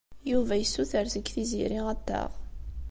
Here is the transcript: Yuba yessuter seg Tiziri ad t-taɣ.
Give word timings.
Yuba 0.31 0.53
yessuter 0.57 1.05
seg 1.13 1.25
Tiziri 1.33 1.79
ad 1.91 1.99
t-taɣ. 1.99 2.29